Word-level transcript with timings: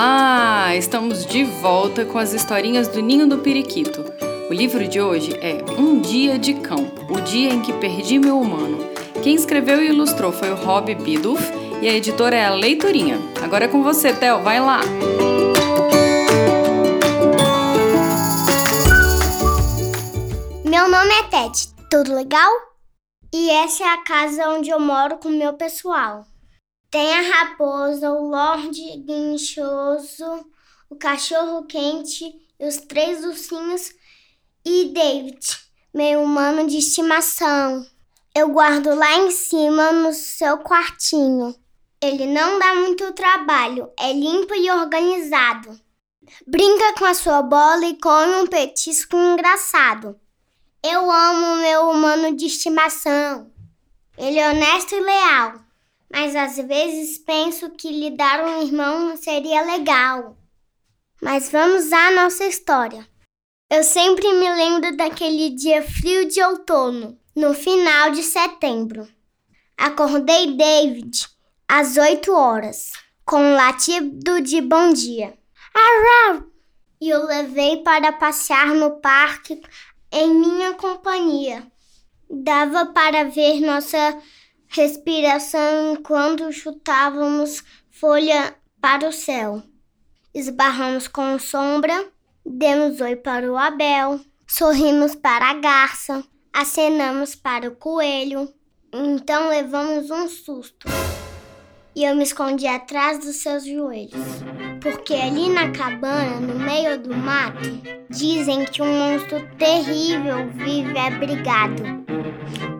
Olá! 0.00 0.76
Estamos 0.76 1.26
de 1.26 1.42
volta 1.42 2.04
com 2.04 2.18
as 2.18 2.32
historinhas 2.32 2.86
do 2.86 3.02
Ninho 3.02 3.28
do 3.28 3.38
Periquito. 3.38 4.04
O 4.48 4.54
livro 4.54 4.86
de 4.86 5.00
hoje 5.00 5.36
é 5.42 5.64
Um 5.76 6.00
Dia 6.00 6.38
de 6.38 6.54
Cão, 6.54 6.88
o 7.10 7.20
dia 7.20 7.52
em 7.52 7.60
que 7.60 7.72
perdi 7.72 8.16
meu 8.16 8.40
humano. 8.40 8.78
Quem 9.24 9.34
escreveu 9.34 9.82
e 9.82 9.88
ilustrou 9.88 10.30
foi 10.30 10.52
o 10.52 10.54
Rob 10.54 10.94
Biduff 10.94 11.42
e 11.82 11.88
a 11.88 11.92
editora 11.92 12.36
é 12.36 12.46
a 12.46 12.54
Leitorinha. 12.54 13.18
Agora 13.42 13.64
é 13.64 13.68
com 13.68 13.82
você, 13.82 14.12
Theo, 14.12 14.40
vai 14.40 14.60
lá! 14.60 14.82
Meu 20.64 20.88
nome 20.88 21.10
é 21.10 21.22
Ted, 21.24 21.74
tudo 21.90 22.14
legal? 22.14 22.52
E 23.34 23.50
essa 23.50 23.82
é 23.82 23.88
a 23.88 24.04
casa 24.04 24.48
onde 24.50 24.70
eu 24.70 24.78
moro 24.78 25.16
com 25.16 25.28
meu 25.28 25.54
pessoal. 25.54 26.24
Tem 26.90 27.12
a 27.12 27.20
raposa, 27.20 28.10
o 28.10 28.30
Lorde 28.30 28.96
Guinchoso, 29.04 30.46
o 30.88 30.96
cachorro 30.96 31.66
quente 31.66 32.24
e 32.58 32.66
os 32.66 32.78
três 32.78 33.22
ursinhos 33.26 33.92
e 34.64 34.86
David, 34.86 35.38
meu 35.92 36.22
humano 36.22 36.66
de 36.66 36.78
estimação. 36.78 37.86
Eu 38.34 38.48
guardo 38.48 38.94
lá 38.94 39.18
em 39.18 39.30
cima 39.30 39.92
no 39.92 40.14
seu 40.14 40.60
quartinho. 40.60 41.54
Ele 42.00 42.24
não 42.24 42.58
dá 42.58 42.74
muito 42.76 43.12
trabalho, 43.12 43.90
é 44.00 44.10
limpo 44.14 44.54
e 44.54 44.70
organizado. 44.70 45.78
Brinca 46.46 46.94
com 46.94 47.04
a 47.04 47.12
sua 47.12 47.42
bola 47.42 47.84
e 47.84 48.00
come 48.00 48.34
um 48.36 48.46
petisco 48.46 49.14
engraçado. 49.14 50.18
Eu 50.82 51.10
amo 51.10 51.56
meu 51.56 51.90
humano 51.90 52.34
de 52.34 52.46
estimação. 52.46 53.52
Ele 54.16 54.38
é 54.38 54.48
honesto 54.48 54.94
e 54.94 55.00
leal 55.00 55.67
mas 56.10 56.34
às 56.34 56.56
vezes 56.56 57.18
penso 57.18 57.70
que 57.70 57.90
lhe 57.90 58.10
dar 58.10 58.42
um 58.44 58.62
irmão 58.62 59.16
seria 59.16 59.62
legal. 59.62 60.36
Mas 61.20 61.50
vamos 61.50 61.92
à 61.92 62.10
nossa 62.12 62.46
história. 62.46 63.06
Eu 63.70 63.84
sempre 63.84 64.32
me 64.32 64.50
lembro 64.54 64.96
daquele 64.96 65.50
dia 65.50 65.82
frio 65.82 66.26
de 66.26 66.42
outono, 66.42 67.18
no 67.36 67.52
final 67.52 68.10
de 68.10 68.22
setembro. 68.22 69.06
Acordei 69.76 70.56
David 70.56 71.28
às 71.68 71.96
oito 71.96 72.32
horas, 72.32 72.92
com 73.24 73.36
um 73.36 73.54
latido 73.54 74.40
de 74.40 74.60
bom 74.60 74.92
dia. 74.92 75.36
Arrau! 75.74 76.44
E 77.00 77.12
o 77.12 77.26
levei 77.26 77.82
para 77.82 78.10
passear 78.10 78.68
no 78.74 79.00
parque 79.00 79.60
em 80.10 80.34
minha 80.34 80.72
companhia. 80.74 81.70
Dava 82.30 82.86
para 82.86 83.24
ver 83.24 83.60
nossa 83.60 84.18
respiração 84.68 85.94
enquanto 85.94 86.52
chutávamos 86.52 87.64
folha 87.90 88.54
para 88.80 89.08
o 89.08 89.12
céu. 89.12 89.62
Esbarramos 90.34 91.08
com 91.08 91.38
sombra, 91.38 92.06
demos 92.44 93.00
oi 93.00 93.16
para 93.16 93.50
o 93.50 93.56
Abel, 93.56 94.20
sorrimos 94.46 95.14
para 95.14 95.50
a 95.50 95.54
garça, 95.54 96.22
acenamos 96.52 97.34
para 97.34 97.68
o 97.68 97.76
coelho. 97.76 98.52
Então 98.92 99.48
levamos 99.48 100.10
um 100.10 100.28
susto. 100.28 100.86
E 101.96 102.04
eu 102.04 102.14
me 102.14 102.22
escondi 102.22 102.66
atrás 102.66 103.18
dos 103.18 103.36
seus 103.36 103.64
joelhos. 103.64 104.14
Porque 104.80 105.14
ali 105.14 105.48
na 105.48 105.72
cabana, 105.72 106.38
no 106.40 106.54
meio 106.54 106.98
do 106.98 107.14
mato, 107.14 107.68
dizem 108.08 108.64
que 108.66 108.80
um 108.80 108.86
monstro 108.86 109.44
terrível 109.56 110.48
vive 110.50 110.96
abrigado 110.96 112.17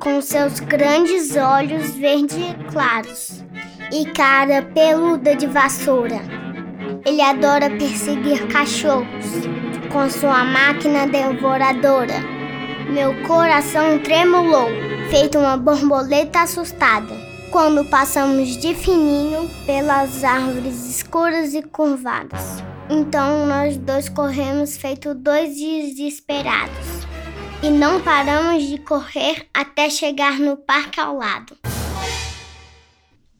com 0.00 0.20
seus 0.20 0.60
grandes 0.60 1.36
olhos 1.36 1.90
verde 1.94 2.56
claros 2.70 3.44
e 3.92 4.04
cara 4.06 4.62
peluda 4.62 5.34
de 5.34 5.46
vassoura. 5.46 6.20
Ele 7.06 7.20
adora 7.20 7.70
perseguir 7.70 8.46
cachorros 8.48 9.26
com 9.92 10.08
sua 10.10 10.44
máquina 10.44 11.06
devoradora. 11.06 12.20
Meu 12.90 13.14
coração 13.26 13.98
tremulou, 13.98 14.68
feito 15.10 15.38
uma 15.38 15.56
borboleta 15.56 16.40
assustada, 16.40 17.14
quando 17.50 17.84
passamos 17.84 18.56
de 18.56 18.74
fininho 18.74 19.48
pelas 19.66 20.24
árvores 20.24 20.88
escuras 20.88 21.54
e 21.54 21.62
curvadas. 21.62 22.62
Então 22.90 23.46
nós 23.46 23.76
dois 23.76 24.08
corremos 24.08 24.76
feito 24.76 25.14
dois 25.14 25.56
desesperados 25.56 26.97
e 27.62 27.70
não 27.70 28.00
paramos 28.00 28.64
de 28.64 28.78
correr 28.78 29.48
até 29.52 29.90
chegar 29.90 30.38
no 30.38 30.56
parque 30.56 31.00
ao 31.00 31.16
lado. 31.16 31.56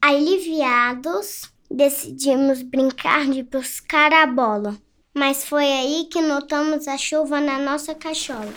Aliviados, 0.00 1.52
decidimos 1.70 2.62
brincar 2.62 3.26
de 3.26 3.42
buscar 3.42 4.12
a 4.12 4.26
bola, 4.26 4.76
mas 5.14 5.44
foi 5.44 5.64
aí 5.64 6.08
que 6.10 6.20
notamos 6.20 6.88
a 6.88 6.96
chuva 6.96 7.40
na 7.40 7.58
nossa 7.58 7.94
cachola. 7.94 8.52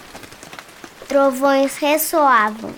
Trovões 1.08 1.78
ressoavam. 1.78 2.74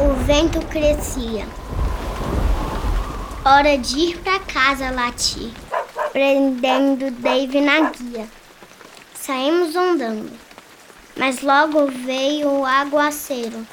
O 0.00 0.14
vento 0.24 0.60
crescia. 0.66 1.46
Hora 3.44 3.78
de 3.78 3.98
ir 3.98 4.18
para 4.18 4.40
casa, 4.40 4.90
lati, 4.90 5.52
prendendo 6.12 7.10
Dave 7.10 7.60
na 7.60 7.90
guia. 7.90 8.28
Saímos 9.14 9.76
andando 9.76 10.47
mas 11.18 11.42
logo 11.42 11.86
veio 11.86 12.48
o 12.48 12.64
aguaceiro. 12.64 13.66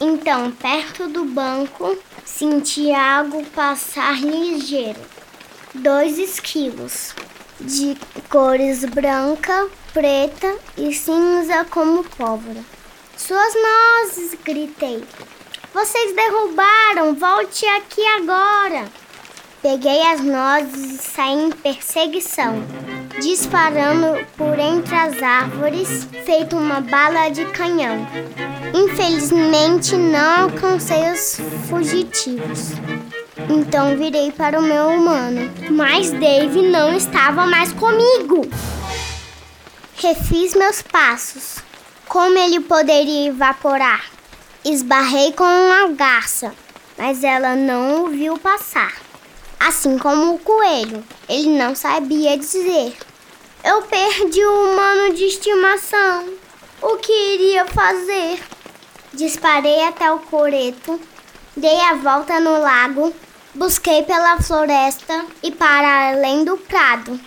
Então, 0.00 0.52
perto 0.52 1.08
do 1.08 1.24
banco, 1.24 1.98
senti 2.24 2.92
algo 2.92 3.44
passar 3.46 4.20
ligeiro. 4.22 5.00
Dois 5.74 6.16
esquilos, 6.16 7.14
de 7.60 7.96
cores 8.30 8.84
branca, 8.84 9.68
preta 9.92 10.56
e 10.78 10.92
cinza 10.94 11.64
como 11.68 12.04
pólvora. 12.04 12.64
Suas 13.16 13.52
nozes, 13.54 14.38
gritei. 14.44 15.02
Vocês 15.74 16.14
derrubaram, 16.14 17.14
volte 17.14 17.66
aqui 17.66 18.06
agora. 18.06 18.84
Peguei 19.60 20.00
as 20.02 20.20
nozes 20.20 20.92
e 20.92 20.98
saí 20.98 21.32
em 21.32 21.50
perseguição 21.50 22.62
disparando 23.20 24.24
por 24.36 24.58
entre 24.58 24.94
as 24.94 25.22
árvores, 25.22 26.06
feito 26.24 26.56
uma 26.56 26.80
bala 26.80 27.28
de 27.28 27.44
canhão. 27.46 28.06
Infelizmente, 28.74 29.96
não 29.96 30.44
alcancei 30.44 31.12
os 31.12 31.40
fugitivos. 31.68 32.72
Então 33.48 33.96
virei 33.96 34.32
para 34.32 34.58
o 34.58 34.62
meu 34.62 34.88
humano, 34.88 35.50
mas 35.70 36.10
Dave 36.10 36.62
não 36.62 36.94
estava 36.94 37.46
mais 37.46 37.72
comigo. 37.72 38.48
Refiz 39.96 40.54
meus 40.54 40.82
passos. 40.82 41.56
Como 42.08 42.38
ele 42.38 42.60
poderia 42.60 43.28
evaporar? 43.28 44.04
Esbarrei 44.64 45.32
com 45.32 45.44
uma 45.44 45.88
garça, 45.88 46.52
mas 46.98 47.22
ela 47.22 47.54
não 47.54 48.04
o 48.04 48.08
viu 48.08 48.38
passar. 48.38 49.05
Assim 49.58 49.98
como 49.98 50.34
o 50.34 50.38
coelho, 50.38 51.02
ele 51.28 51.48
não 51.48 51.74
sabia 51.74 52.36
dizer. 52.38 52.96
Eu 53.64 53.82
perdi 53.82 54.44
o 54.44 54.70
humano 54.70 55.14
de 55.14 55.24
estimação. 55.24 56.28
O 56.82 56.96
que 56.96 57.34
iria 57.34 57.66
fazer? 57.66 58.40
Disparei 59.12 59.82
até 59.84 60.12
o 60.12 60.18
coreto, 60.18 61.00
dei 61.56 61.80
a 61.80 61.94
volta 61.94 62.38
no 62.38 62.60
lago, 62.60 63.14
busquei 63.54 64.02
pela 64.02 64.40
floresta 64.40 65.24
e 65.42 65.50
para 65.50 66.10
além 66.10 66.44
do 66.44 66.56
prado. 66.58 67.18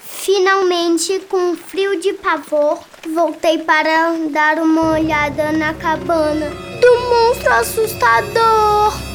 Finalmente, 0.00 1.18
com 1.28 1.56
frio 1.56 1.98
de 1.98 2.12
pavor, 2.12 2.78
voltei 3.12 3.58
para 3.58 4.12
dar 4.30 4.58
uma 4.58 4.92
olhada 4.92 5.50
na 5.50 5.74
cabana 5.74 6.50
do 6.80 7.00
monstro 7.10 7.52
assustador. 7.52 9.09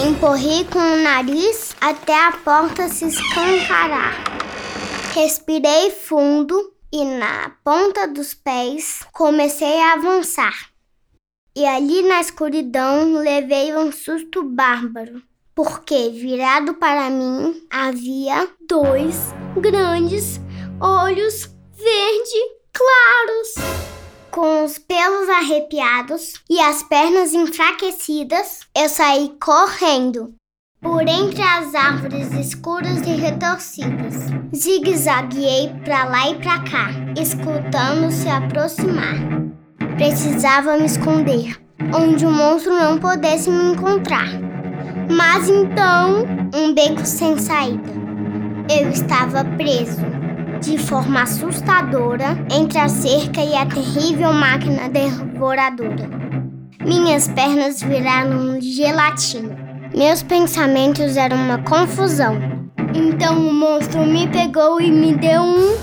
Empurrei 0.00 0.64
com 0.64 0.78
o 0.78 1.02
nariz 1.02 1.74
até 1.80 2.14
a 2.14 2.30
porta 2.30 2.88
se 2.88 3.06
escancarar. 3.06 4.14
Respirei 5.12 5.90
fundo 5.90 6.72
e 6.92 7.04
na 7.04 7.50
ponta 7.64 8.06
dos 8.06 8.32
pés 8.32 9.00
comecei 9.12 9.80
a 9.80 9.94
avançar. 9.94 10.54
E 11.56 11.66
ali 11.66 12.02
na 12.02 12.20
escuridão 12.20 13.18
levei 13.18 13.74
um 13.74 13.90
susto 13.90 14.44
bárbaro, 14.44 15.20
porque 15.52 16.10
virado 16.10 16.74
para 16.74 17.10
mim 17.10 17.60
havia 17.68 18.48
dois 18.68 19.34
grandes 19.60 20.40
olhos 20.80 21.50
verde 21.76 22.38
claros. 22.72 23.97
Com 24.38 24.64
os 24.64 24.78
pelos 24.78 25.28
arrepiados 25.28 26.34
e 26.48 26.60
as 26.60 26.84
pernas 26.84 27.32
enfraquecidas, 27.32 28.60
eu 28.72 28.88
saí 28.88 29.32
correndo 29.40 30.32
por 30.80 31.02
entre 31.08 31.42
as 31.42 31.74
árvores 31.74 32.32
escuras 32.34 33.04
e 33.04 33.16
retorcidas. 33.16 34.14
Zigue-zagueei 34.54 35.70
para 35.84 36.04
lá 36.04 36.30
e 36.30 36.36
para 36.36 36.60
cá, 36.60 36.90
escutando 37.20 38.12
se 38.12 38.28
aproximar. 38.28 39.16
Precisava 39.96 40.76
me 40.76 40.86
esconder, 40.86 41.60
onde 41.92 42.24
o 42.24 42.30
monstro 42.30 42.72
não 42.74 42.96
pudesse 42.96 43.50
me 43.50 43.72
encontrar. 43.72 44.28
Mas 45.10 45.48
então, 45.48 46.24
um 46.54 46.72
beco 46.72 47.04
sem 47.04 47.36
saída. 47.38 47.90
Eu 48.70 48.88
estava 48.90 49.44
preso, 49.56 50.17
de 50.60 50.76
forma 50.76 51.22
assustadora, 51.22 52.36
entre 52.50 52.78
a 52.78 52.88
cerca 52.88 53.40
e 53.40 53.54
a 53.54 53.64
terrível 53.66 54.32
máquina 54.32 54.88
devoradora. 54.88 56.08
Minhas 56.84 57.28
pernas 57.28 57.82
viraram 57.82 58.60
gelatina. 58.60 59.56
Meus 59.94 60.22
pensamentos 60.22 61.16
eram 61.16 61.36
uma 61.36 61.62
confusão. 61.62 62.36
Então 62.94 63.38
o 63.38 63.52
monstro 63.52 64.04
me 64.04 64.28
pegou 64.28 64.80
e 64.80 64.90
me 64.90 65.14
deu 65.14 65.42
um. 65.42 65.76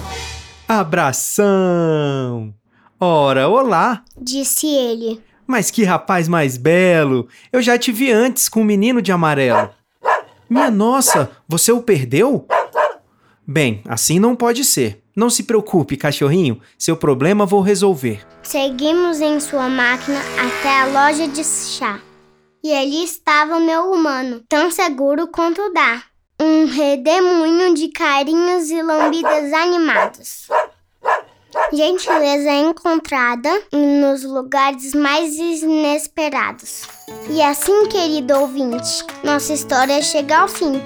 Abração! 0.68 2.54
Ora, 3.00 3.48
olá! 3.48 4.04
Disse 4.20 4.68
ele. 4.68 5.22
Mas 5.48 5.70
que 5.70 5.84
rapaz 5.84 6.28
mais 6.28 6.58
belo! 6.58 7.28
Eu 7.52 7.62
já 7.62 7.78
te 7.78 7.92
vi 7.92 8.12
antes 8.12 8.50
com 8.50 8.62
o 8.62 8.64
um 8.64 8.66
menino 8.66 9.02
de 9.02 9.12
amarelo. 9.12 9.70
Minha 10.50 10.72
nossa, 10.72 11.32
você 11.48 11.72
o 11.72 11.82
perdeu? 11.82 12.48
Bem, 13.48 13.82
assim 13.88 14.20
não 14.20 14.36
pode 14.36 14.64
ser. 14.64 15.04
Não 15.16 15.30
se 15.30 15.44
preocupe, 15.44 15.96
cachorrinho, 15.96 16.60
seu 16.78 16.98
problema 16.98 17.46
vou 17.46 17.62
resolver. 17.62 18.26
Seguimos 18.44 19.22
em 19.22 19.40
sua 19.40 19.70
máquina 19.70 20.20
até 20.20 20.82
a 20.82 20.86
loja 20.88 21.28
de 21.28 21.44
chá. 21.44 22.02
E 22.64 22.74
ali 22.74 23.04
estava 23.04 23.58
o 23.58 23.66
meu 23.66 23.92
humano, 23.92 24.42
tão 24.50 24.72
seguro 24.72 25.28
quanto 25.28 25.72
dá. 25.72 26.04
Um 26.42 26.66
redemoinho 26.66 27.76
de 27.76 27.88
carinhos 27.90 28.70
e 28.70 28.82
lambidas 28.82 29.54
animados. 29.54 30.48
Gentileza 31.72 32.52
encontrada 32.52 33.50
nos 33.72 34.24
lugares 34.24 34.94
mais 34.94 35.36
inesperados. 35.36 36.82
E 37.30 37.42
assim, 37.42 37.88
querido 37.88 38.38
ouvinte, 38.38 39.06
nossa 39.24 39.54
história 39.54 40.02
chega 40.02 40.40
ao 40.40 40.48
fim. 40.50 40.82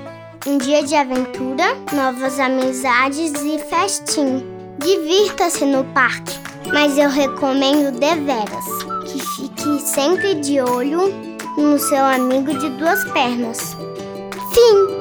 Um 0.47 0.57
dia 0.57 0.81
de 0.83 0.95
aventura, 0.95 1.75
novas 1.93 2.39
amizades 2.39 3.33
e 3.43 3.59
festim. 3.59 4.45
Divirta-se 4.77 5.65
no 5.65 5.83
parque, 5.83 6.39
mas 6.73 6.97
eu 6.97 7.09
recomendo 7.09 7.91
deveras 7.99 8.65
que 9.05 9.19
fique 9.35 9.81
sempre 9.81 10.35
de 10.35 10.61
olho 10.61 11.13
no 11.57 11.77
seu 11.77 12.05
amigo 12.05 12.57
de 12.57 12.69
duas 12.69 13.03
pernas. 13.11 13.75
Fim! 14.53 14.99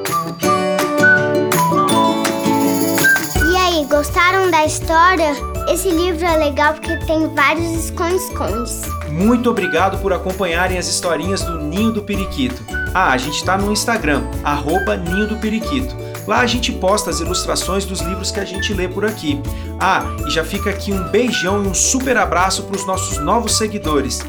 E 3.49 3.55
aí, 3.55 3.85
gostaram 3.85 4.51
da 4.51 4.65
história? 4.65 5.31
Esse 5.71 5.89
livro 5.89 6.25
é 6.25 6.35
legal 6.35 6.73
porque 6.73 6.97
tem 7.05 7.33
vários 7.33 7.85
esconde-escondes. 7.85 8.81
Muito 9.09 9.49
obrigado 9.49 10.01
por 10.01 10.11
acompanharem 10.11 10.77
as 10.77 10.87
historinhas 10.87 11.41
do 11.43 11.59
Ninho 11.59 11.93
do 11.93 12.03
Periquito. 12.03 12.78
Ah, 12.93 13.11
a 13.11 13.17
gente 13.17 13.35
está 13.35 13.57
no 13.57 13.71
Instagram, 13.71 14.23
arroba 14.43 14.95
Ninho 14.95 15.27
do 15.27 15.37
Periquito. 15.37 15.95
Lá 16.27 16.41
a 16.41 16.45
gente 16.45 16.71
posta 16.71 17.09
as 17.09 17.19
ilustrações 17.19 17.85
dos 17.85 18.01
livros 18.01 18.31
que 18.31 18.39
a 18.39 18.45
gente 18.45 18.73
lê 18.73 18.87
por 18.87 19.05
aqui. 19.05 19.41
Ah, 19.79 20.03
e 20.27 20.29
já 20.29 20.43
fica 20.43 20.69
aqui 20.69 20.91
um 20.91 21.03
beijão 21.09 21.63
e 21.63 21.67
um 21.67 21.73
super 21.73 22.17
abraço 22.17 22.63
para 22.63 22.75
os 22.75 22.85
nossos 22.85 23.17
novos 23.17 23.57
seguidores. 23.57 24.19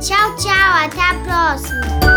Tchau, 0.00 0.36
tchau, 0.36 0.52
até 0.52 1.00
a 1.00 1.14
próxima! 1.24 2.13